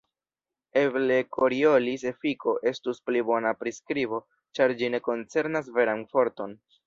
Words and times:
Eble 0.83 1.17
Koriolis-efiko 1.35 2.55
estus 2.71 3.01
pli 3.09 3.21
bona 3.29 3.51
priskribo, 3.61 4.23
ĉar 4.59 4.75
ĝi 4.81 4.89
ne 4.95 5.03
koncernas 5.11 5.73
veran 5.79 6.05
forton. 6.15 6.57